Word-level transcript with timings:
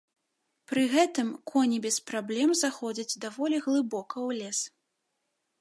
Пры 0.71 0.85
гэтым 0.93 1.27
коні 1.51 1.77
без 1.85 1.97
праблем 2.09 2.49
заходзяць 2.63 3.19
даволі 3.27 3.63
глыбока 3.67 4.15
ў 4.27 4.43
лес. 4.43 4.59